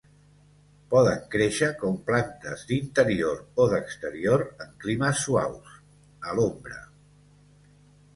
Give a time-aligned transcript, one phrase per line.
[0.91, 5.75] Poden créixer com plantes d'interior o d'exterior en climes suaus,
[6.31, 6.81] a l'ombra.